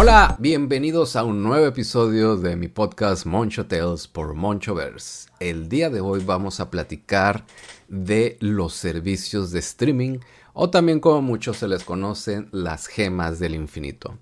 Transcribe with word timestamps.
Hola, 0.00 0.36
bienvenidos 0.38 1.16
a 1.16 1.24
un 1.24 1.42
nuevo 1.42 1.66
episodio 1.66 2.36
de 2.36 2.54
mi 2.54 2.68
podcast 2.68 3.26
Moncho 3.26 3.66
Tales 3.66 4.06
por 4.06 4.34
Monchoverse. 4.34 5.28
El 5.40 5.68
día 5.68 5.90
de 5.90 6.00
hoy 6.00 6.22
vamos 6.24 6.60
a 6.60 6.70
platicar 6.70 7.44
de 7.88 8.36
los 8.38 8.74
servicios 8.74 9.50
de 9.50 9.58
streaming 9.58 10.20
o 10.52 10.70
también 10.70 11.00
como 11.00 11.20
muchos 11.20 11.56
se 11.56 11.66
les 11.66 11.82
conocen 11.82 12.48
las 12.52 12.86
gemas 12.86 13.40
del 13.40 13.56
infinito. 13.56 14.16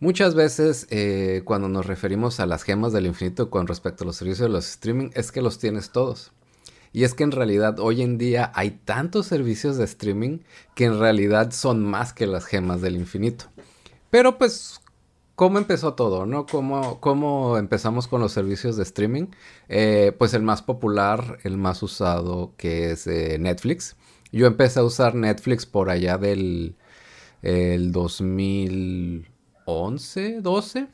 Muchas 0.00 0.34
veces 0.34 0.88
eh, 0.90 1.42
cuando 1.44 1.68
nos 1.68 1.86
referimos 1.86 2.40
a 2.40 2.46
las 2.46 2.64
gemas 2.64 2.92
del 2.92 3.06
infinito 3.06 3.48
con 3.48 3.68
respecto 3.68 4.02
a 4.02 4.08
los 4.08 4.16
servicios 4.16 4.48
de 4.48 4.52
los 4.52 4.68
streaming 4.68 5.10
es 5.14 5.30
que 5.30 5.40
los 5.40 5.60
tienes 5.60 5.92
todos. 5.92 6.32
Y 6.92 7.04
es 7.04 7.14
que 7.14 7.22
en 7.22 7.30
realidad 7.30 7.78
hoy 7.78 8.02
en 8.02 8.18
día 8.18 8.50
hay 8.56 8.72
tantos 8.72 9.26
servicios 9.26 9.76
de 9.76 9.84
streaming 9.84 10.40
que 10.74 10.86
en 10.86 10.98
realidad 10.98 11.52
son 11.52 11.80
más 11.84 12.12
que 12.12 12.26
las 12.26 12.44
gemas 12.44 12.80
del 12.80 12.96
infinito. 12.96 13.44
Pero 14.10 14.38
pues, 14.38 14.80
¿cómo 15.36 15.58
empezó 15.58 15.94
todo? 15.94 16.26
¿No? 16.26 16.46
¿Cómo, 16.46 17.00
cómo 17.00 17.56
empezamos 17.58 18.08
con 18.08 18.20
los 18.20 18.32
servicios 18.32 18.76
de 18.76 18.82
streaming? 18.82 19.26
Eh, 19.68 20.12
pues 20.18 20.34
el 20.34 20.42
más 20.42 20.62
popular, 20.62 21.38
el 21.44 21.56
más 21.56 21.82
usado, 21.82 22.52
que 22.56 22.90
es 22.90 23.06
eh, 23.06 23.38
Netflix. 23.38 23.96
Yo 24.32 24.46
empecé 24.46 24.80
a 24.80 24.84
usar 24.84 25.14
Netflix 25.14 25.66
por 25.66 25.90
allá 25.90 26.18
del 26.18 26.76
el 27.42 27.92
2011, 27.92 30.40
12. 30.42 30.88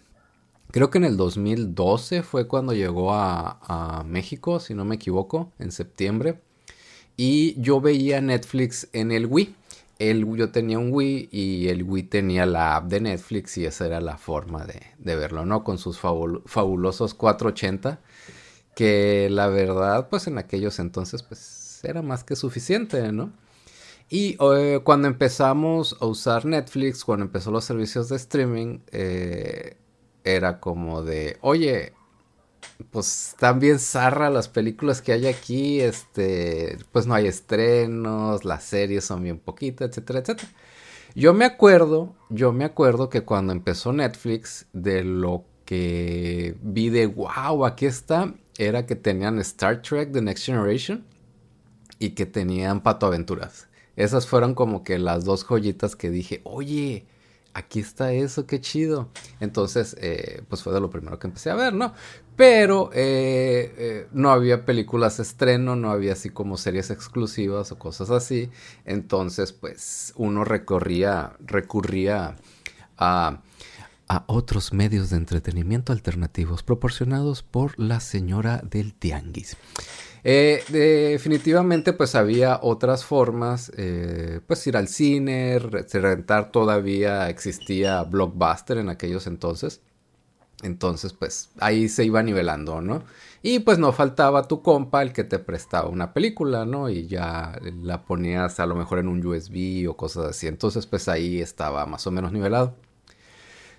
Creo 0.70 0.90
que 0.90 0.98
en 0.98 1.04
el 1.04 1.16
2012 1.16 2.22
fue 2.22 2.46
cuando 2.46 2.72
llegó 2.74 3.14
a, 3.14 3.58
a 3.62 4.04
México, 4.04 4.60
si 4.60 4.74
no 4.74 4.84
me 4.84 4.96
equivoco, 4.96 5.52
en 5.58 5.72
septiembre. 5.72 6.40
Y 7.16 7.60
yo 7.60 7.80
veía 7.80 8.20
Netflix 8.20 8.88
en 8.92 9.10
el 9.10 9.26
Wii 9.26 9.54
el, 9.98 10.26
yo 10.36 10.50
tenía 10.50 10.78
un 10.78 10.92
Wii 10.92 11.28
y 11.32 11.68
el 11.68 11.82
Wii 11.82 12.04
tenía 12.04 12.46
la 12.46 12.76
app 12.76 12.86
de 12.86 13.00
Netflix 13.00 13.56
y 13.58 13.64
esa 13.64 13.86
era 13.86 14.00
la 14.00 14.18
forma 14.18 14.66
de, 14.66 15.16
verlo, 15.16 15.46
¿no? 15.46 15.64
Con 15.64 15.78
sus 15.78 15.98
fabulosos 15.98 17.14
480, 17.14 18.00
que 18.74 19.28
la 19.30 19.48
verdad, 19.48 20.08
pues 20.08 20.26
en 20.26 20.38
aquellos 20.38 20.78
entonces, 20.78 21.22
pues 21.22 21.80
era 21.82 22.02
más 22.02 22.24
que 22.24 22.36
suficiente, 22.36 23.12
¿no? 23.12 23.32
Y 24.08 24.36
eh, 24.40 24.80
cuando 24.84 25.08
empezamos 25.08 25.96
a 26.00 26.06
usar 26.06 26.44
Netflix, 26.44 27.04
cuando 27.04 27.24
empezó 27.24 27.50
los 27.50 27.64
servicios 27.64 28.08
de 28.08 28.16
streaming, 28.16 28.78
eh, 28.92 29.76
era 30.24 30.60
como 30.60 31.02
de, 31.02 31.38
oye, 31.40 31.92
pues 32.90 33.30
están 33.30 33.60
bien 33.60 33.78
zarra 33.78 34.30
las 34.30 34.48
películas 34.48 35.02
que 35.02 35.12
hay 35.12 35.26
aquí, 35.26 35.80
este, 35.80 36.78
pues 36.92 37.06
no 37.06 37.14
hay 37.14 37.26
estrenos, 37.26 38.44
las 38.44 38.64
series 38.64 39.04
son 39.04 39.22
bien 39.22 39.38
poquitas, 39.38 39.88
etcétera, 39.90 40.20
etcétera. 40.20 40.48
Yo 41.14 41.32
me 41.32 41.46
acuerdo, 41.46 42.14
yo 42.28 42.52
me 42.52 42.64
acuerdo 42.64 43.08
que 43.08 43.22
cuando 43.22 43.52
empezó 43.52 43.92
Netflix, 43.92 44.66
de 44.72 45.02
lo 45.02 45.44
que 45.64 46.56
vi 46.62 46.90
de 46.90 47.06
wow, 47.06 47.64
aquí 47.64 47.86
está, 47.86 48.34
era 48.58 48.86
que 48.86 48.96
tenían 48.96 49.38
Star 49.40 49.82
Trek 49.82 50.12
The 50.12 50.22
Next 50.22 50.44
Generation 50.44 51.04
y 51.98 52.10
que 52.10 52.26
tenían 52.26 52.82
Pato 52.82 53.06
Aventuras. 53.06 53.68
Esas 53.96 54.26
fueron 54.26 54.54
como 54.54 54.84
que 54.84 54.98
las 54.98 55.24
dos 55.24 55.44
joyitas 55.44 55.96
que 55.96 56.10
dije, 56.10 56.42
oye, 56.44 57.06
aquí 57.56 57.80
está 57.80 58.12
eso, 58.12 58.46
qué 58.46 58.60
chido. 58.60 59.08
Entonces, 59.40 59.96
eh, 59.98 60.42
pues 60.48 60.62
fue 60.62 60.74
de 60.74 60.80
lo 60.80 60.90
primero 60.90 61.18
que 61.18 61.26
empecé 61.26 61.50
a 61.50 61.54
ver, 61.54 61.72
¿no? 61.72 61.94
Pero 62.36 62.90
eh, 62.92 63.74
eh, 63.78 64.08
no 64.12 64.30
había 64.30 64.66
películas 64.66 65.18
estreno, 65.20 65.74
no 65.74 65.90
había 65.90 66.12
así 66.12 66.28
como 66.28 66.58
series 66.58 66.90
exclusivas 66.90 67.72
o 67.72 67.78
cosas 67.78 68.10
así. 68.10 68.50
Entonces, 68.84 69.52
pues 69.52 70.12
uno 70.16 70.44
recorría, 70.44 71.32
recurría 71.40 72.36
a, 72.98 73.40
a 74.06 74.24
otros 74.26 74.74
medios 74.74 75.08
de 75.08 75.16
entretenimiento 75.16 75.94
alternativos 75.94 76.62
proporcionados 76.62 77.42
por 77.42 77.78
la 77.78 78.00
señora 78.00 78.58
del 78.58 78.92
Tianguis. 78.92 79.56
Eh, 80.28 80.64
definitivamente 80.70 81.92
pues 81.92 82.16
había 82.16 82.58
otras 82.60 83.04
formas, 83.04 83.70
eh, 83.76 84.40
pues 84.44 84.66
ir 84.66 84.76
al 84.76 84.88
cine, 84.88 85.60
rentar 85.60 86.50
todavía 86.50 87.28
existía 87.28 88.02
Blockbuster 88.02 88.78
en 88.78 88.88
aquellos 88.88 89.28
entonces. 89.28 89.82
Entonces 90.62 91.12
pues 91.12 91.50
ahí 91.60 91.88
se 91.88 92.04
iba 92.04 92.24
nivelando, 92.24 92.80
¿no? 92.80 93.04
Y 93.42 93.60
pues 93.60 93.78
no 93.78 93.92
faltaba 93.92 94.48
tu 94.48 94.62
compa 94.62 95.02
el 95.02 95.12
que 95.12 95.22
te 95.22 95.38
prestaba 95.38 95.88
una 95.88 96.12
película, 96.12 96.64
¿no? 96.66 96.90
Y 96.90 97.06
ya 97.06 97.60
la 97.82 98.04
ponías 98.04 98.58
a 98.58 98.66
lo 98.66 98.74
mejor 98.74 98.98
en 98.98 99.06
un 99.08 99.24
USB 99.24 99.88
o 99.88 99.96
cosas 99.96 100.26
así. 100.26 100.48
Entonces 100.48 100.86
pues 100.86 101.08
ahí 101.08 101.40
estaba 101.40 101.86
más 101.86 102.04
o 102.08 102.10
menos 102.10 102.32
nivelado. 102.32 102.74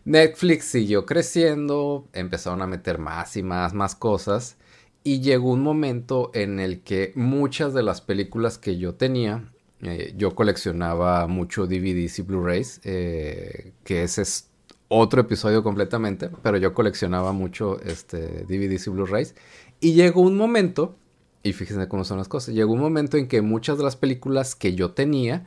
Netflix 0.06 0.66
siguió 0.66 1.06
creciendo, 1.06 2.08
empezaron 2.14 2.62
a 2.62 2.68
meter 2.68 3.00
más 3.00 3.36
y 3.36 3.44
más, 3.44 3.74
más 3.74 3.96
cosas. 3.96 4.56
Y 5.04 5.22
llegó 5.22 5.52
un 5.52 5.64
momento 5.64 6.32
en 6.34 6.60
el 6.60 6.82
que 6.82 7.14
muchas 7.16 7.74
de 7.74 7.84
las 7.84 8.02
películas 8.02 8.58
que 8.58 8.78
yo 8.78 8.96
tenía, 8.96 9.52
eh, 9.82 10.14
yo 10.18 10.36
coleccionaba 10.36 11.28
mucho 11.28 11.66
DVDs 11.66 12.20
y 12.20 12.22
Blu-rays, 12.24 12.82
eh, 12.84 13.72
que 13.84 14.04
ese 14.04 14.24
es 14.24 14.50
otro 14.90 15.22
episodio 15.22 15.64
completamente, 15.64 16.30
pero 16.42 16.58
yo 16.58 16.74
coleccionaba 16.74 17.32
mucho 17.32 17.80
este, 17.82 18.46
DVDs 18.46 18.88
y 18.88 18.90
Blu-rays. 18.90 19.36
Y 19.80 19.94
llegó 19.94 20.22
un 20.22 20.38
momento, 20.38 20.96
y 21.44 21.54
fíjense 21.54 21.88
cómo 21.88 22.04
son 22.04 22.18
las 22.18 22.28
cosas, 22.28 22.56
llegó 22.56 22.74
un 22.74 22.80
momento 22.80 23.18
en 23.18 23.28
que 23.28 23.42
muchas 23.42 23.78
de 23.78 23.84
las 23.84 23.96
películas 23.96 24.56
que 24.56 24.76
yo 24.76 24.92
tenía 24.92 25.46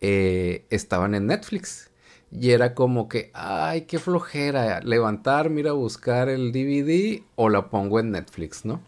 eh, 0.00 0.66
estaban 0.70 1.14
en 1.14 1.26
Netflix. 1.26 1.90
Y 2.30 2.50
era 2.50 2.74
como 2.74 3.08
que, 3.08 3.30
ay, 3.34 3.82
qué 3.82 3.98
flojera, 3.98 4.80
levantar, 4.80 5.50
mira, 5.50 5.72
buscar 5.72 6.30
el 6.30 6.50
DVD 6.50 7.22
o 7.34 7.50
la 7.50 7.68
pongo 7.68 8.00
en 8.00 8.10
Netflix, 8.12 8.64
¿no? 8.64 8.80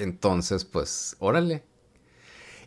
Entonces, 0.00 0.64
pues, 0.64 1.16
órale. 1.18 1.62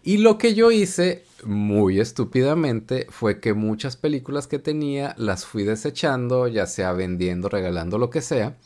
Y 0.03 0.17
lo 0.17 0.37
que 0.37 0.53
yo 0.53 0.69
hice, 0.69 1.23
muy 1.45 1.99
estúpidamente, 1.99 3.07
fue 3.09 3.39
que 3.39 3.53
muchas 3.53 3.95
películas 3.95 4.47
que 4.47 4.59
tenía 4.59 5.15
las 5.17 5.45
fui 5.45 5.63
desechando, 5.63 6.47
ya 6.47 6.67
sea 6.67 6.91
vendiendo, 6.91 7.47
regalando, 7.47 7.97
lo 7.97 8.09
que 8.09 8.21
sea, 8.21 8.57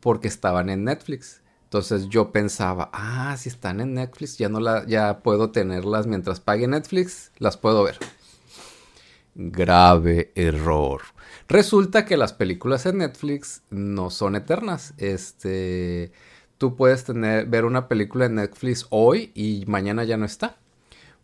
porque 0.00 0.28
estaban 0.28 0.68
en 0.68 0.84
Netflix. 0.84 1.40
Entonces 1.64 2.08
yo 2.08 2.30
pensaba, 2.30 2.90
ah, 2.92 3.34
si 3.38 3.48
están 3.48 3.80
en 3.80 3.94
Netflix, 3.94 4.36
ya 4.36 4.48
no 4.48 4.60
la, 4.60 4.86
ya 4.86 5.20
puedo 5.22 5.50
tenerlas 5.50 6.06
mientras 6.06 6.38
pague 6.38 6.68
Netflix, 6.68 7.32
las 7.38 7.56
puedo 7.56 7.82
ver. 7.82 7.98
Grave 9.34 10.32
error. 10.34 11.00
Resulta 11.48 12.04
que 12.04 12.16
las 12.16 12.32
películas 12.32 12.86
en 12.86 12.98
Netflix 12.98 13.62
no 13.70 14.10
son 14.10 14.36
eternas. 14.36 14.94
Este 14.98 16.12
tú 16.58 16.76
puedes 16.76 17.04
tener, 17.04 17.46
ver 17.46 17.64
una 17.64 17.88
película 17.88 18.26
en 18.26 18.36
Netflix 18.36 18.86
hoy 18.90 19.30
y 19.34 19.64
mañana 19.66 20.04
ya 20.04 20.16
no 20.16 20.24
está. 20.24 20.56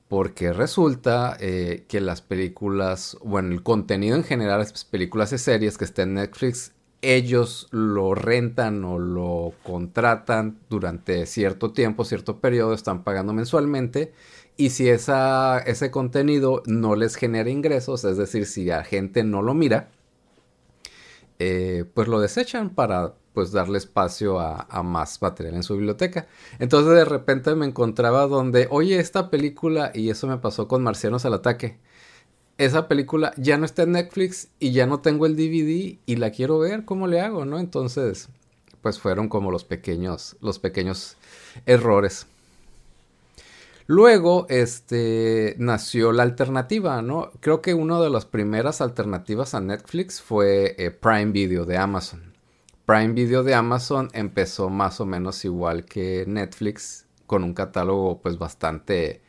Porque 0.08 0.52
resulta 0.52 1.36
eh, 1.38 1.84
que 1.86 2.00
las 2.00 2.20
películas, 2.20 3.16
bueno, 3.22 3.52
el 3.52 3.62
contenido 3.62 4.16
en 4.16 4.24
general, 4.24 4.58
las 4.58 4.84
películas 4.84 5.32
y 5.32 5.38
series 5.38 5.78
que 5.78 5.84
estén 5.84 6.08
en 6.08 6.14
Netflix, 6.16 6.72
ellos 7.02 7.68
lo 7.70 8.14
rentan 8.14 8.84
o 8.84 8.98
lo 8.98 9.54
contratan 9.62 10.58
durante 10.68 11.26
cierto 11.26 11.72
tiempo, 11.72 12.04
cierto 12.04 12.40
periodo, 12.40 12.74
están 12.74 13.04
pagando 13.04 13.32
mensualmente. 13.32 14.12
Y 14.56 14.70
si 14.70 14.88
esa, 14.88 15.58
ese 15.60 15.90
contenido 15.90 16.62
no 16.66 16.96
les 16.96 17.16
genera 17.16 17.48
ingresos, 17.48 18.04
es 18.04 18.16
decir, 18.16 18.46
si 18.46 18.64
la 18.64 18.84
gente 18.84 19.24
no 19.24 19.42
lo 19.42 19.54
mira, 19.54 19.90
eh, 21.38 21.84
pues 21.94 22.08
lo 22.08 22.20
desechan 22.20 22.70
para 22.70 23.14
pues 23.32 23.52
darle 23.52 23.78
espacio 23.78 24.40
a, 24.40 24.82
más 24.82 25.20
material 25.22 25.54
en 25.54 25.62
su 25.62 25.74
biblioteca. 25.74 26.26
Entonces 26.58 26.94
de 26.94 27.04
repente 27.04 27.54
me 27.54 27.66
encontraba 27.66 28.26
donde, 28.26 28.66
oye, 28.70 28.98
esta 28.98 29.30
película, 29.30 29.92
y 29.94 30.10
eso 30.10 30.26
me 30.26 30.38
pasó 30.38 30.68
con 30.68 30.82
Marcianos 30.82 31.24
al 31.24 31.34
Ataque, 31.34 31.78
esa 32.58 32.88
película 32.88 33.32
ya 33.36 33.56
no 33.56 33.64
está 33.64 33.84
en 33.84 33.92
Netflix 33.92 34.48
y 34.58 34.72
ya 34.72 34.86
no 34.86 35.00
tengo 35.00 35.24
el 35.24 35.34
DVD 35.34 35.98
y 36.04 36.16
la 36.16 36.30
quiero 36.30 36.58
ver, 36.58 36.84
¿cómo 36.84 37.06
le 37.06 37.20
hago? 37.20 37.46
¿No? 37.46 37.58
Entonces, 37.58 38.28
pues 38.82 38.98
fueron 38.98 39.28
como 39.28 39.50
los 39.50 39.64
pequeños, 39.64 40.36
los 40.40 40.58
pequeños 40.58 41.16
errores. 41.64 42.26
Luego, 43.86 44.46
este, 44.48 45.56
nació 45.58 46.12
la 46.12 46.22
alternativa, 46.22 47.02
¿no? 47.02 47.32
Creo 47.40 47.60
que 47.60 47.74
una 47.74 48.00
de 48.00 48.08
las 48.08 48.24
primeras 48.24 48.80
alternativas 48.80 49.54
a 49.54 49.60
Netflix 49.60 50.20
fue 50.20 50.76
eh, 50.78 50.92
Prime 50.92 51.32
Video 51.32 51.64
de 51.64 51.76
Amazon. 51.76 52.29
Prime 52.90 53.12
Video 53.12 53.44
de 53.44 53.54
Amazon 53.54 54.08
empezó 54.14 54.68
más 54.68 55.00
o 55.00 55.06
menos 55.06 55.44
igual 55.44 55.84
que 55.84 56.24
Netflix, 56.26 57.06
con 57.28 57.44
un 57.44 57.54
catálogo 57.54 58.20
pues 58.20 58.36
bastante, 58.36 59.22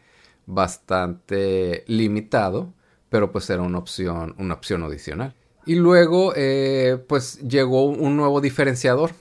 bastante 0.47 1.83
limitado, 1.85 2.73
pero 3.09 3.31
pues 3.31 3.47
era 3.51 3.61
una 3.61 3.77
opción, 3.77 4.33
una 4.39 4.55
opción 4.55 4.81
adicional. 4.81 5.35
Y 5.67 5.75
luego 5.75 6.33
eh, 6.35 7.05
pues 7.07 7.37
llegó 7.47 7.85
un 7.85 8.17
nuevo 8.17 8.41
diferenciador. 8.41 9.11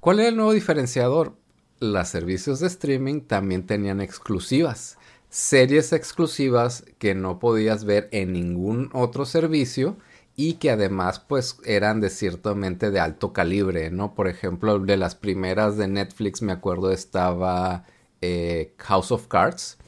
¿Cuál 0.00 0.20
era 0.20 0.30
el 0.30 0.36
nuevo 0.36 0.54
diferenciador? 0.54 1.34
Los 1.78 2.08
servicios 2.08 2.60
de 2.60 2.68
streaming 2.68 3.20
también 3.20 3.66
tenían 3.66 4.00
exclusivas, 4.00 4.96
series 5.28 5.92
exclusivas 5.92 6.86
que 6.96 7.14
no 7.14 7.38
podías 7.38 7.84
ver 7.84 8.08
en 8.12 8.32
ningún 8.32 8.88
otro 8.94 9.26
servicio 9.26 9.98
y 10.36 10.54
que 10.54 10.70
además 10.70 11.20
pues 11.20 11.58
eran 11.64 12.00
de 12.00 12.10
ciertamente 12.10 12.90
de 12.90 13.00
alto 13.00 13.32
calibre, 13.32 13.90
¿no? 13.90 14.14
Por 14.14 14.28
ejemplo, 14.28 14.78
de 14.78 14.96
las 14.96 15.14
primeras 15.14 15.76
de 15.76 15.88
Netflix 15.88 16.42
me 16.42 16.52
acuerdo 16.52 16.92
estaba 16.92 17.84
eh, 18.20 18.74
House 18.78 19.12
of 19.12 19.26
Cards, 19.28 19.78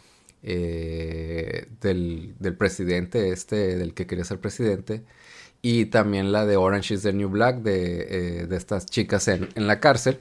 eh, 0.43 1.69
del, 1.81 2.35
presidente 2.59 3.31
este, 3.31 3.77
del 3.77 3.95
que 3.95 4.07
quería 4.07 4.25
ser 4.25 4.41
presidente, 4.41 5.05
y 5.63 5.87
también 5.87 6.33
la 6.33 6.47
de 6.47 6.57
Orange 6.57 6.95
is 6.95 7.03
the 7.03 7.13
New 7.13 7.29
Black, 7.29 7.59
de, 7.63 8.43
eh, 8.43 8.49
estas 8.51 8.87
chicas 8.87 9.29
en, 9.29 9.49
en, 9.55 9.67
la 9.67 9.81
cárcel. 9.81 10.21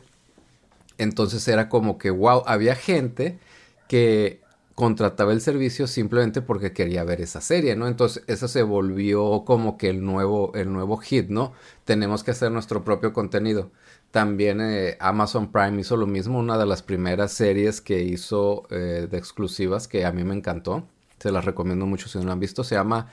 Entonces 0.98 1.48
era 1.48 1.70
como 1.70 1.98
que, 1.98 2.12
wow, 2.12 2.44
había 2.46 2.76
gente 2.76 3.40
que 3.88 4.41
contrataba 4.82 5.32
el 5.32 5.42
servicio 5.42 5.86
simplemente 5.86 6.42
porque 6.42 6.74
quería 6.74 7.04
ver 7.04 7.22
esa 7.22 7.40
serie, 7.40 7.76
¿no? 7.76 7.88
Entonces 7.88 8.24
eso 8.26 8.48
se 8.48 8.64
volvió 8.64 9.44
como 9.46 9.78
que 9.78 9.90
el 9.90 10.04
nuevo, 10.04 10.52
el 10.56 10.74
nuevo 10.74 10.98
hit, 10.98 11.30
¿no? 11.30 11.54
Tenemos 11.86 12.24
que 12.24 12.32
hacer 12.32 12.52
nuestro 12.52 12.84
propio 12.84 13.14
contenido. 13.14 13.70
También 14.10 14.60
eh, 14.60 14.98
Amazon 15.00 15.52
Prime 15.52 15.80
hizo 15.80 15.98
lo 15.98 16.08
mismo, 16.08 16.40
una 16.40 16.58
de 16.58 16.66
las 16.66 16.82
primeras 16.82 17.32
series 17.32 17.80
que 17.80 18.02
hizo 18.02 18.64
eh, 18.72 19.08
de 19.08 19.18
exclusivas 19.20 19.88
que 19.88 20.04
a 20.04 20.12
mí 20.12 20.24
me 20.24 20.34
encantó. 20.34 20.88
Se 21.20 21.32
las 21.32 21.46
recomiendo 21.46 21.86
mucho 21.86 22.10
si 22.10 22.18
no 22.18 22.26
la 22.26 22.32
han 22.32 22.40
visto. 22.40 22.64
Se 22.64 22.74
llama 22.74 23.08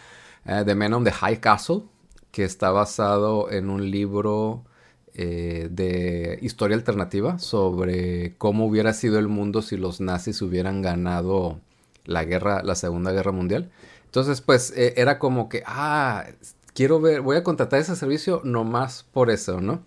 eh, 0.46 0.62
The 0.64 0.74
Men 0.74 0.94
on 0.94 1.04
the 1.04 1.12
High 1.12 1.38
Castle, 1.38 1.82
que 2.30 2.44
está 2.44 2.70
basado 2.70 3.50
en 3.50 3.68
un 3.68 3.90
libro 3.90 4.64
de 5.14 6.38
historia 6.42 6.76
alternativa 6.76 7.38
sobre 7.38 8.34
cómo 8.38 8.66
hubiera 8.66 8.92
sido 8.92 9.18
el 9.18 9.28
mundo 9.28 9.62
si 9.62 9.76
los 9.76 10.00
nazis 10.00 10.40
hubieran 10.42 10.82
ganado 10.82 11.60
la 12.04 12.24
guerra, 12.24 12.62
la 12.62 12.74
Segunda 12.74 13.12
Guerra 13.12 13.32
Mundial. 13.32 13.70
Entonces, 14.04 14.40
pues 14.40 14.72
era 14.76 15.18
como 15.18 15.48
que, 15.48 15.62
ah, 15.66 16.24
quiero 16.74 17.00
ver, 17.00 17.20
voy 17.20 17.36
a 17.36 17.42
contratar 17.42 17.80
ese 17.80 17.96
servicio 17.96 18.40
nomás 18.44 19.04
por 19.12 19.30
eso, 19.30 19.60
¿no? 19.60 19.82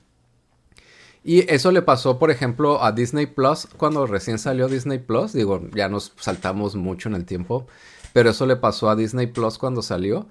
Y 1.23 1.51
eso 1.53 1.71
le 1.71 1.81
pasó, 1.83 2.18
por 2.18 2.31
ejemplo, 2.31 2.83
a 2.83 2.91
Disney 2.91 3.27
Plus 3.27 3.68
cuando 3.77 4.07
recién 4.07 4.39
salió 4.39 4.68
Disney 4.68 4.97
Plus. 4.97 5.33
Digo, 5.33 5.62
ya 5.73 5.88
nos 5.88 6.13
saltamos 6.18 6.75
mucho 6.75 7.09
en 7.09 7.15
el 7.15 7.25
tiempo. 7.25 7.68
Pero 8.13 8.31
eso 8.31 8.45
le 8.45 8.56
pasó 8.56 8.89
a 8.89 8.95
Disney 8.95 9.27
Plus 9.27 9.57
cuando 9.57 9.81
salió. 9.81 10.27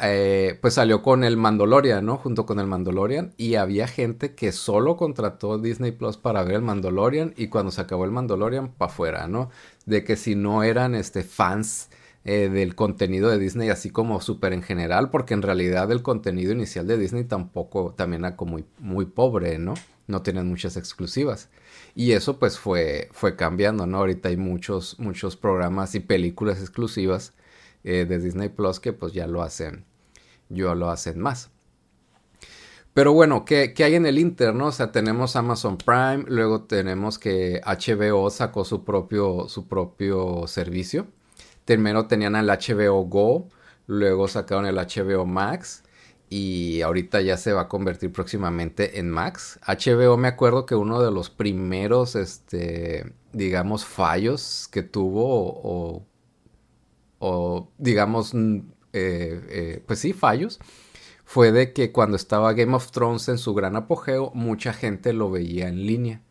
Eh, 0.00 0.58
pues 0.60 0.74
salió 0.74 1.02
con 1.02 1.24
el 1.24 1.36
Mandalorian, 1.36 2.04
¿no? 2.04 2.16
Junto 2.18 2.46
con 2.46 2.60
el 2.60 2.66
Mandalorian. 2.66 3.34
Y 3.36 3.56
había 3.56 3.88
gente 3.88 4.34
que 4.34 4.52
solo 4.52 4.96
contrató 4.96 5.58
Disney 5.58 5.92
Plus 5.92 6.16
para 6.16 6.44
ver 6.44 6.56
el 6.56 6.62
Mandalorian. 6.62 7.34
Y 7.36 7.48
cuando 7.48 7.72
se 7.72 7.80
acabó 7.80 8.04
el 8.04 8.10
Mandalorian, 8.10 8.68
para 8.68 8.90
afuera, 8.90 9.28
¿no? 9.28 9.50
De 9.86 10.04
que 10.04 10.16
si 10.16 10.34
no 10.34 10.62
eran 10.62 10.94
este, 10.94 11.24
fans 11.24 11.90
eh, 12.24 12.48
del 12.48 12.74
contenido 12.74 13.30
de 13.30 13.38
Disney, 13.38 13.70
así 13.70 13.90
como 13.90 14.20
súper 14.20 14.52
en 14.52 14.62
general. 14.62 15.10
Porque 15.10 15.34
en 15.34 15.42
realidad 15.42 15.90
el 15.92 16.02
contenido 16.02 16.52
inicial 16.52 16.86
de 16.86 16.98
Disney 16.98 17.24
tampoco, 17.24 17.94
también 17.96 18.24
era 18.24 18.36
como 18.36 18.52
muy, 18.52 18.64
muy 18.78 19.06
pobre, 19.06 19.58
¿no? 19.58 19.74
no 20.08 20.22
tienen 20.22 20.48
muchas 20.48 20.76
exclusivas. 20.76 21.50
Y 21.94 22.12
eso 22.12 22.38
pues 22.38 22.58
fue, 22.58 23.08
fue 23.12 23.36
cambiando, 23.36 23.86
¿no? 23.86 23.98
Ahorita 23.98 24.30
hay 24.30 24.36
muchos, 24.36 24.98
muchos 24.98 25.36
programas 25.36 25.94
y 25.94 26.00
películas 26.00 26.60
exclusivas 26.60 27.34
eh, 27.84 28.06
de 28.08 28.18
Disney 28.18 28.48
Plus 28.48 28.80
que 28.80 28.92
pues 28.92 29.12
ya 29.12 29.26
lo 29.26 29.42
hacen, 29.42 29.84
ya 30.48 30.74
lo 30.74 30.90
hacen 30.90 31.20
más. 31.20 31.50
Pero 32.94 33.12
bueno, 33.12 33.44
¿qué, 33.44 33.72
hay 33.78 33.94
en 33.94 34.06
el 34.06 34.18
Inter, 34.18 34.54
no? 34.54 34.66
O 34.66 34.72
sea, 34.72 34.90
tenemos 34.90 35.36
Amazon 35.36 35.78
Prime, 35.78 36.24
luego 36.26 36.62
tenemos 36.62 37.18
que 37.18 37.60
HBO 37.64 38.28
sacó 38.30 38.64
su 38.64 38.84
propio, 38.84 39.48
su 39.48 39.68
propio 39.68 40.48
servicio. 40.48 41.06
Primero 41.64 42.06
tenían 42.08 42.34
el 42.34 42.48
HBO 42.48 43.04
Go, 43.04 43.48
luego 43.86 44.26
sacaron 44.26 44.66
el 44.66 44.76
HBO 44.76 45.26
Max 45.26 45.84
y 46.30 46.82
ahorita 46.82 47.20
ya 47.20 47.36
se 47.36 47.52
va 47.52 47.62
a 47.62 47.68
convertir 47.68 48.12
próximamente 48.12 48.98
en 48.98 49.10
Max. 49.10 49.60
HBO 49.66 50.16
me 50.16 50.28
acuerdo 50.28 50.66
que 50.66 50.74
uno 50.74 51.00
de 51.00 51.10
los 51.10 51.30
primeros, 51.30 52.16
este, 52.16 53.14
digamos, 53.32 53.84
fallos 53.84 54.68
que 54.72 54.82
tuvo 54.82 56.04
o, 57.20 57.68
digamos, 57.78 58.34
eh, 58.98 59.40
eh, 59.48 59.82
pues 59.86 60.00
sí, 60.00 60.12
fallos, 60.12 60.58
fue 61.24 61.52
de 61.52 61.72
que 61.72 61.92
cuando 61.92 62.16
estaba 62.16 62.52
Game 62.54 62.74
of 62.74 62.90
Thrones 62.90 63.28
en 63.28 63.38
su 63.38 63.54
gran 63.54 63.76
apogeo, 63.76 64.32
mucha 64.34 64.72
gente 64.72 65.12
lo 65.12 65.30
veía 65.30 65.68
en 65.68 65.86
línea, 65.86 66.22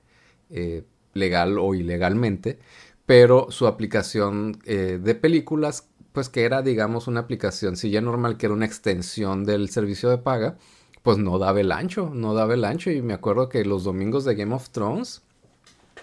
eh, 0.49 0.83
legal 1.13 1.57
o 1.59 1.75
ilegalmente, 1.75 2.59
pero 3.05 3.47
su 3.51 3.67
aplicación 3.67 4.59
de 4.65 5.15
películas 5.15 5.89
pues 6.17 6.29
que 6.29 6.45
era, 6.45 6.63
digamos, 6.63 7.07
una 7.07 7.19
aplicación 7.19 7.75
ya 7.75 8.01
normal, 8.01 8.37
que 8.37 8.47
era 8.47 8.55
una 8.55 8.65
extensión 8.65 9.45
del 9.45 9.69
servicio 9.69 10.09
de 10.09 10.17
paga, 10.17 10.57
pues 11.03 11.19
no 11.19 11.37
daba 11.37 11.61
el 11.61 11.71
ancho, 11.71 12.09
no 12.11 12.33
daba 12.33 12.55
el 12.55 12.65
ancho. 12.65 12.89
Y 12.89 13.03
me 13.03 13.13
acuerdo 13.13 13.49
que 13.49 13.63
los 13.63 13.83
domingos 13.83 14.25
de 14.25 14.33
Game 14.33 14.55
of 14.55 14.71
Thrones, 14.71 15.21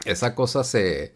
esa 0.04 0.36
cosa 0.36 0.62
se, 0.62 1.14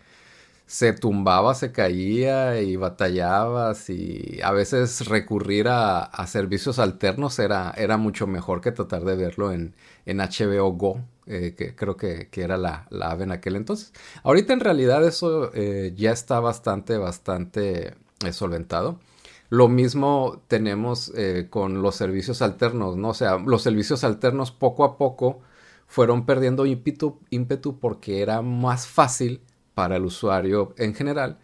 se 0.69 0.93
tumbaba, 0.93 1.55
se 1.55 1.73
caía 1.73 2.61
y 2.61 2.77
batallabas 2.77 3.89
y 3.89 4.39
a 4.45 4.53
veces 4.53 5.09
recurrir 5.09 5.67
a, 5.69 6.11
servicios 6.27 6.79
alternos 6.79 7.39
era, 7.39 7.73
era, 7.77 7.97
mucho 7.97 8.27
mejor 8.27 8.61
que 8.61 8.71
tratar 8.73 9.05
de 9.05 9.17
verlo 9.17 9.51
en, 9.51 9.75
en 10.05 10.19
HBO 10.19 10.71
Go, 10.73 11.01
eh, 11.27 11.55
que 11.57 11.75
creo 11.75 11.97
que, 11.97 12.29
era 12.35 12.59
la, 12.59 12.87
la, 12.91 13.11
ave 13.13 13.25
en 13.25 13.33
aquel 13.33 13.57
entonces. 13.57 13.95
Ahorita 14.23 14.53
en 14.53 14.61
realidad 14.61 15.07
eso 15.07 15.51
eh, 15.55 15.95
ya 15.97 16.13
está 16.13 16.39
bastante, 16.39 16.99
bastante 16.99 17.95
es 18.27 18.37
solventado. 18.37 19.01
Lo 19.49 19.69
mismo 19.69 20.43
tenemos 20.49 21.11
eh, 21.17 21.47
con 21.49 21.81
los 21.81 21.97
servicios 21.97 22.43
alternos, 22.43 22.99
¿no? 22.99 23.09
O 23.11 23.15
sea, 23.15 23.39
los 23.39 23.63
servicios 23.63 24.05
alternos 24.05 24.51
poco 24.51 24.85
a 24.85 24.99
poco 24.99 25.41
fueron 25.87 26.27
perdiendo 26.27 26.67
ímpetu, 26.67 27.21
ímpetu 27.31 27.79
porque 27.81 28.21
era 28.21 28.43
más 28.43 28.87
fácil 28.87 29.41
para 29.79 29.95
el 29.95 30.05
usuario 30.05 30.75
en 30.77 30.93
general, 30.93 31.39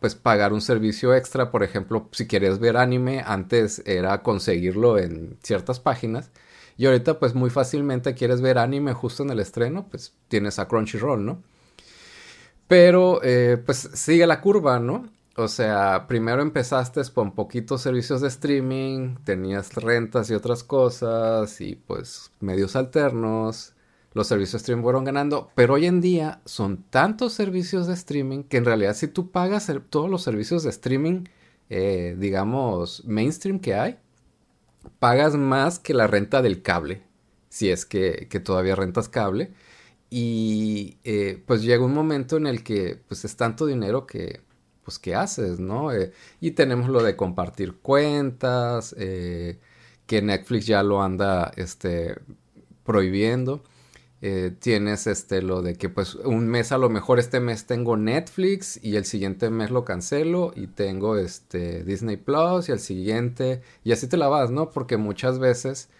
pues 0.00 0.16
pagar 0.16 0.52
un 0.52 0.60
servicio 0.60 1.14
extra, 1.14 1.52
por 1.52 1.62
ejemplo, 1.62 2.08
si 2.10 2.26
quieres 2.26 2.58
ver 2.58 2.76
anime, 2.76 3.22
antes 3.24 3.80
era 3.86 4.24
conseguirlo 4.24 4.98
en 4.98 5.38
ciertas 5.40 5.78
páginas, 5.78 6.32
y 6.76 6.86
ahorita 6.86 7.20
pues 7.20 7.36
muy 7.36 7.50
fácilmente 7.50 8.14
quieres 8.14 8.40
ver 8.40 8.58
anime 8.58 8.92
justo 8.92 9.22
en 9.22 9.30
el 9.30 9.38
estreno, 9.38 9.86
pues 9.88 10.12
tienes 10.26 10.58
a 10.58 10.66
Crunchyroll, 10.66 11.24
¿no? 11.24 11.44
Pero 12.66 13.20
eh, 13.22 13.62
pues 13.64 13.88
sigue 13.94 14.26
la 14.26 14.40
curva, 14.40 14.80
¿no? 14.80 15.08
O 15.36 15.46
sea, 15.46 16.08
primero 16.08 16.42
empezaste 16.42 17.02
con 17.14 17.36
poquitos 17.36 17.82
servicios 17.82 18.20
de 18.20 18.26
streaming, 18.26 19.18
tenías 19.22 19.72
rentas 19.74 20.28
y 20.28 20.34
otras 20.34 20.64
cosas 20.64 21.60
y 21.60 21.76
pues 21.76 22.32
medios 22.40 22.74
alternos. 22.74 23.73
Los 24.14 24.28
servicios 24.28 24.52
de 24.52 24.58
streaming 24.58 24.84
fueron 24.84 25.04
ganando, 25.04 25.50
pero 25.56 25.74
hoy 25.74 25.86
en 25.86 26.00
día 26.00 26.40
son 26.44 26.84
tantos 26.84 27.32
servicios 27.32 27.88
de 27.88 27.94
streaming 27.94 28.44
que 28.44 28.58
en 28.58 28.64
realidad 28.64 28.94
si 28.94 29.08
tú 29.08 29.32
pagas 29.32 29.70
todos 29.90 30.08
los 30.08 30.22
servicios 30.22 30.62
de 30.62 30.70
streaming, 30.70 31.24
eh, 31.68 32.14
digamos, 32.16 33.04
mainstream 33.06 33.58
que 33.58 33.74
hay, 33.74 33.98
pagas 35.00 35.34
más 35.34 35.80
que 35.80 35.94
la 35.94 36.06
renta 36.06 36.42
del 36.42 36.62
cable, 36.62 37.02
si 37.48 37.70
es 37.70 37.84
que, 37.84 38.28
todavía 38.44 38.76
rentas 38.76 39.08
cable. 39.08 39.52
Y 40.10 40.98
eh, 41.02 41.42
pues 41.44 41.62
llega 41.62 41.84
un 41.84 41.94
momento 41.94 42.36
en 42.36 42.46
el 42.46 42.62
que 42.62 43.00
pues 43.08 43.24
es 43.24 43.36
tanto 43.36 43.66
dinero 43.66 44.06
que 44.06 44.42
pues, 44.84 45.00
¿qué 45.00 45.16
haces, 45.16 45.58
no? 45.58 45.92
Eh, 45.92 46.12
y 46.40 46.52
tenemos 46.52 46.88
lo 46.88 47.02
de 47.02 47.16
compartir 47.16 47.74
cuentas, 47.78 48.94
que 48.94 50.22
Netflix 50.22 50.66
ya 50.66 50.82
lo 50.84 51.02
anda, 51.02 51.50
este, 51.56 52.16
prohibiendo. 52.84 53.64
Eh, 54.26 54.52
tienes 54.58 55.06
este 55.06 55.42
lo 55.42 55.60
de 55.60 55.74
que 55.74 55.90
pues 55.90 56.14
un 56.14 56.48
mes 56.48 56.72
a 56.72 56.78
lo 56.78 56.88
mejor 56.88 57.18
este 57.18 57.40
mes 57.40 57.66
tengo 57.66 57.98
Netflix 57.98 58.80
y 58.82 58.96
el 58.96 59.04
siguiente 59.04 59.50
mes 59.50 59.70
lo 59.70 59.84
cancelo 59.84 60.54
y 60.56 60.66
tengo 60.66 61.18
este 61.18 61.84
Disney 61.84 62.16
Plus 62.16 62.70
y 62.70 62.72
el 62.72 62.80
siguiente 62.80 63.60
y 63.84 63.92
así 63.92 64.06
te 64.08 64.16
la 64.16 64.28
vas, 64.28 64.50
¿no? 64.50 64.70
Porque 64.70 64.96
muchas 64.96 65.38
veces 65.38 65.90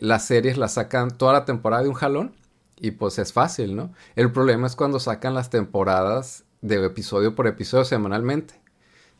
las 0.00 0.26
series 0.26 0.56
las 0.58 0.74
sacan 0.74 1.16
toda 1.16 1.32
la 1.32 1.44
temporada 1.44 1.84
de 1.84 1.88
un 1.90 1.94
jalón 1.94 2.34
y 2.80 2.92
pues 2.92 3.20
es 3.20 3.32
fácil, 3.32 3.76
¿no? 3.76 3.92
El 4.16 4.32
problema 4.32 4.66
es 4.66 4.74
cuando 4.74 4.98
sacan 4.98 5.34
las 5.34 5.48
temporadas 5.48 6.44
de 6.60 6.84
episodio 6.84 7.36
por 7.36 7.46
episodio 7.46 7.84
semanalmente. 7.84 8.54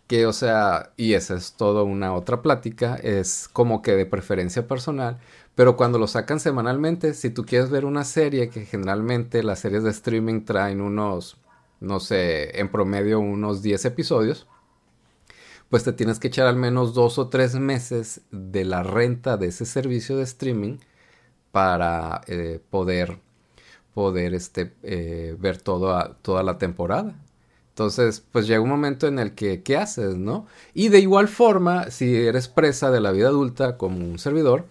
Que, 0.08 0.26
o 0.26 0.32
sea, 0.32 0.92
y 0.96 1.14
esa 1.14 1.36
es 1.36 1.52
toda 1.54 1.82
una 1.82 2.14
otra 2.14 2.42
plática, 2.42 2.96
es 2.96 3.48
como 3.52 3.82
que 3.82 3.92
de 3.92 4.06
preferencia 4.06 4.66
personal, 4.66 5.18
pero 5.54 5.76
cuando 5.76 5.98
lo 5.98 6.06
sacan 6.06 6.40
semanalmente, 6.40 7.14
si 7.14 7.30
tú 7.30 7.44
quieres 7.44 7.70
ver 7.70 7.84
una 7.84 8.04
serie, 8.04 8.48
que 8.48 8.64
generalmente 8.64 9.42
las 9.42 9.60
series 9.60 9.82
de 9.84 9.90
streaming 9.90 10.44
traen 10.44 10.80
unos, 10.80 11.36
no 11.80 12.00
sé, 12.00 12.58
en 12.60 12.70
promedio 12.70 13.20
unos 13.20 13.62
10 13.62 13.84
episodios, 13.86 14.46
pues 15.68 15.84
te 15.84 15.92
tienes 15.92 16.18
que 16.18 16.28
echar 16.28 16.46
al 16.46 16.56
menos 16.56 16.94
dos 16.94 17.18
o 17.18 17.28
tres 17.28 17.54
meses 17.56 18.22
de 18.30 18.64
la 18.64 18.82
renta 18.82 19.36
de 19.36 19.48
ese 19.48 19.66
servicio 19.66 20.16
de 20.16 20.24
streaming 20.24 20.78
para 21.52 22.22
eh, 22.28 22.60
poder, 22.70 23.18
poder 23.94 24.34
este, 24.34 24.74
eh, 24.82 25.36
ver 25.38 25.58
toda 25.60 26.42
la 26.42 26.58
temporada. 26.58 27.14
Entonces, 27.78 28.24
pues 28.32 28.48
llega 28.48 28.60
un 28.60 28.68
momento 28.70 29.06
en 29.06 29.20
el 29.20 29.36
que, 29.36 29.62
¿qué 29.62 29.76
haces, 29.76 30.16
no? 30.16 30.46
Y 30.74 30.88
de 30.88 30.98
igual 30.98 31.28
forma, 31.28 31.92
si 31.92 32.16
eres 32.16 32.48
presa 32.48 32.90
de 32.90 33.00
la 33.00 33.12
vida 33.12 33.28
adulta 33.28 33.76
como 33.76 33.98
un 33.98 34.18
servidor, 34.18 34.66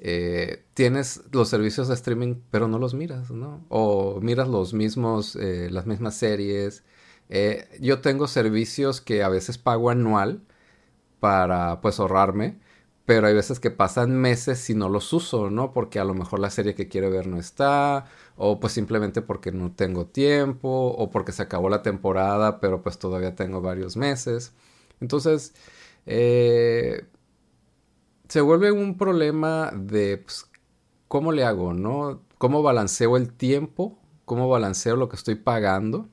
eh, 0.00 0.64
tienes 0.74 1.22
los 1.30 1.48
servicios 1.48 1.86
de 1.86 1.94
streaming, 1.94 2.34
pero 2.50 2.66
no 2.66 2.80
los 2.80 2.94
miras, 2.94 3.30
¿no? 3.30 3.64
O 3.68 4.20
miras 4.20 4.48
los 4.48 4.74
mismos, 4.74 5.36
eh, 5.36 5.68
las 5.70 5.86
mismas 5.86 6.16
series. 6.16 6.82
Eh, 7.28 7.68
yo 7.80 8.00
tengo 8.00 8.26
servicios 8.26 9.00
que 9.00 9.22
a 9.22 9.28
veces 9.28 9.56
pago 9.56 9.90
anual 9.90 10.42
para, 11.20 11.80
pues, 11.80 12.00
ahorrarme 12.00 12.58
pero 13.08 13.26
hay 13.26 13.32
veces 13.32 13.58
que 13.58 13.70
pasan 13.70 14.18
meses 14.20 14.58
si 14.58 14.74
no 14.74 14.90
los 14.90 15.14
uso, 15.14 15.48
¿no? 15.48 15.72
Porque 15.72 15.98
a 15.98 16.04
lo 16.04 16.12
mejor 16.12 16.40
la 16.40 16.50
serie 16.50 16.74
que 16.74 16.88
quiero 16.88 17.10
ver 17.10 17.26
no 17.26 17.38
está, 17.38 18.04
o 18.36 18.60
pues 18.60 18.74
simplemente 18.74 19.22
porque 19.22 19.50
no 19.50 19.72
tengo 19.72 20.04
tiempo, 20.06 20.68
o 20.68 21.10
porque 21.10 21.32
se 21.32 21.42
acabó 21.42 21.70
la 21.70 21.82
temporada, 21.82 22.60
pero 22.60 22.82
pues 22.82 22.98
todavía 22.98 23.34
tengo 23.34 23.62
varios 23.62 23.96
meses. 23.96 24.52
Entonces, 25.00 25.54
eh, 26.04 27.06
se 28.28 28.42
vuelve 28.42 28.72
un 28.72 28.98
problema 28.98 29.72
de 29.74 30.18
pues, 30.18 30.50
cómo 31.08 31.32
le 31.32 31.44
hago, 31.44 31.72
¿no? 31.72 32.20
¿Cómo 32.36 32.62
balanceo 32.62 33.16
el 33.16 33.32
tiempo? 33.32 33.98
¿Cómo 34.26 34.50
balanceo 34.50 34.96
lo 34.96 35.08
que 35.08 35.16
estoy 35.16 35.36
pagando? 35.36 36.10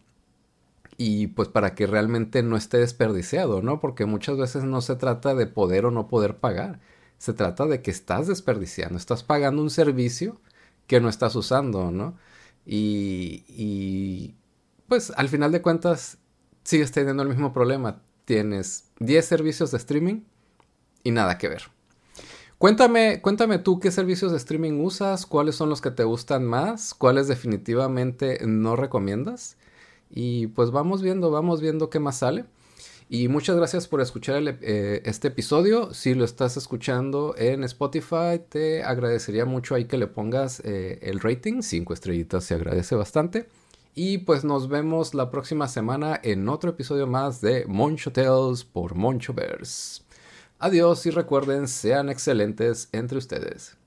Y 0.98 1.28
pues 1.28 1.50
para 1.50 1.76
que 1.76 1.88
realmente 1.88 2.44
no 2.44 2.58
esté 2.58 2.78
desperdiciado, 2.78 3.62
¿no? 3.62 3.80
Porque 3.80 4.06
muchas 4.06 4.38
veces 4.38 4.64
no 4.64 4.82
se 4.82 4.96
trata 4.96 5.36
de 5.36 5.48
poder 5.48 5.86
o 5.86 5.92
no 5.92 6.08
poder 6.08 6.38
pagar, 6.38 6.80
se 7.18 7.34
trata 7.34 7.66
de 7.66 7.82
que 7.82 7.92
estás 7.92 8.28
desperdiciando, 8.28 8.98
estás 8.98 9.24
pagando 9.24 9.62
un 9.62 9.70
servicio 9.70 10.40
que 10.88 11.02
no 11.02 11.10
estás 11.10 11.36
usando, 11.36 11.92
¿no? 11.92 12.18
Y, 12.66 13.46
y 13.48 14.36
pues 14.88 15.12
al 15.16 15.30
final 15.30 15.52
de 15.52 15.62
cuentas 15.62 16.18
sigues 16.64 16.92
teniendo 16.92 17.24
el 17.24 17.30
mismo 17.30 17.54
problema, 17.54 18.02
tienes 18.26 18.90
10 19.00 19.26
servicios 19.26 19.72
de 19.72 19.78
streaming 19.78 20.22
y 21.04 21.12
nada 21.12 21.38
que 21.38 21.50
ver. 21.50 21.64
Cuéntame, 22.58 23.22
cuéntame 23.22 23.60
tú 23.60 23.80
qué 23.80 23.92
servicios 23.92 24.32
de 24.32 24.38
streaming 24.38 24.80
usas, 24.84 25.26
cuáles 25.26 25.56
son 25.56 25.70
los 25.70 25.82
que 25.82 25.92
te 25.92 26.06
gustan 26.06 26.46
más, 26.46 26.94
cuáles 26.94 27.28
definitivamente 27.28 28.40
no 28.46 28.76
recomiendas. 28.76 29.58
Y 30.16 30.48
pues 30.48 30.72
vamos 30.72 31.04
viendo, 31.04 31.30
vamos 31.30 31.62
viendo 31.62 31.92
qué 31.92 32.00
más 32.00 32.18
sale. 32.18 32.46
Y 33.08 33.28
muchas 33.28 33.56
gracias 33.56 33.88
por 33.88 34.02
escuchar 34.02 34.42
eh, 34.62 35.02
este 35.06 35.28
episodio. 35.28 35.94
Si 35.94 36.16
lo 36.16 36.26
estás 36.26 36.58
escuchando 36.58 37.36
en 37.38 37.64
Spotify, 37.64 38.42
te 38.50 38.84
agradecería 38.84 39.46
mucho 39.46 39.76
ahí 39.76 39.86
que 39.86 39.98
le 39.98 40.08
pongas 40.08 40.62
eh, 40.66 40.98
el 41.04 41.20
rating. 41.20 41.62
Cinco 41.62 41.94
estrellitas 41.94 42.46
se 42.46 42.56
agradece 42.56 42.96
bastante. 42.96 43.48
Y 43.94 44.20
pues 44.20 44.44
nos 44.44 44.68
vemos 44.68 45.14
la 45.14 45.30
próxima 45.30 45.68
semana 45.68 46.20
en 46.24 46.50
otro 46.50 46.72
episodio 46.72 47.06
más 47.06 47.42
de 47.42 47.66
Moncho 47.68 48.12
Tales 48.12 48.64
por 48.64 48.96
Monchoverse. 48.96 50.02
Adiós 50.58 51.06
y 51.06 51.12
recuerden, 51.12 51.68
sean 51.68 52.10
excelentes 52.10 52.90
entre 52.92 53.18
ustedes. 53.18 53.78